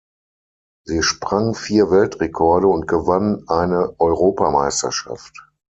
Sie 0.83 1.03
sprang 1.03 1.53
vier 1.53 1.91
Weltrekorde 1.91 2.65
und 2.65 2.87
gewann 2.87 3.47
eine 3.47 3.93
Europameisterschaft. 3.99 5.37